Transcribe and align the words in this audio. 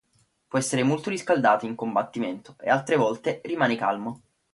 Può 0.47 0.57
essere 0.57 0.81
molto 0.81 1.11
riscaldato 1.11 1.65
in 1.65 1.69
un 1.73 1.77
combattimento, 1.77 2.55
e 2.59 2.71
altre 2.71 2.95
volte 2.95 3.39
rimane 3.43 3.75
calmo. 3.75 4.21